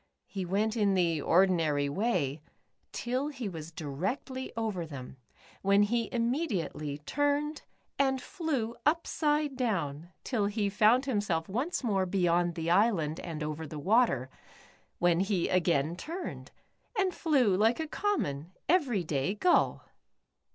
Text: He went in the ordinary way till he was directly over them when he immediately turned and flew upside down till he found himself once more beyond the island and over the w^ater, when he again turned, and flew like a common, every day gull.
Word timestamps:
He 0.25 0.45
went 0.47 0.75
in 0.75 0.95
the 0.95 1.21
ordinary 1.21 1.87
way 1.87 2.41
till 2.91 3.27
he 3.27 3.47
was 3.47 3.71
directly 3.71 4.51
over 4.57 4.83
them 4.83 5.17
when 5.61 5.83
he 5.83 6.09
immediately 6.11 6.97
turned 7.05 7.61
and 7.99 8.19
flew 8.19 8.75
upside 8.83 9.55
down 9.55 10.09
till 10.23 10.47
he 10.47 10.71
found 10.71 11.05
himself 11.05 11.47
once 11.47 11.83
more 11.83 12.07
beyond 12.07 12.55
the 12.55 12.71
island 12.71 13.19
and 13.19 13.43
over 13.43 13.67
the 13.67 13.79
w^ater, 13.79 14.29
when 14.97 15.19
he 15.19 15.47
again 15.49 15.95
turned, 15.95 16.49
and 16.97 17.13
flew 17.13 17.55
like 17.55 17.79
a 17.79 17.85
common, 17.87 18.53
every 18.67 19.03
day 19.03 19.35
gull. 19.35 19.83